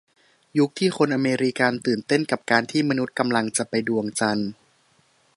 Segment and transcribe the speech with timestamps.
[0.57, 4.49] ยุคที่คนอเมริกาตื่นเต้นกับการที่มนุษย์กำลังจะไปดวงจันทร์